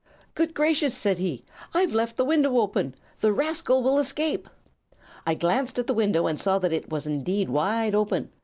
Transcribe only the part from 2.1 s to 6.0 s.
the window open. The rascal will escape!' "I glanced at the